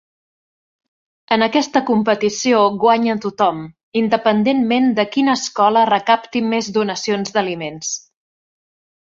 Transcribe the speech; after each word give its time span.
En 1.35 1.45
aquesta 1.47 1.81
competició 1.89 2.61
guanya 2.83 3.17
tothom, 3.25 3.59
independentment 4.01 4.89
de 5.01 5.07
quina 5.17 5.37
escola 5.43 5.85
recapti 5.93 6.43
més 6.55 6.73
donacions 6.81 7.37
d'aliments. 7.39 7.95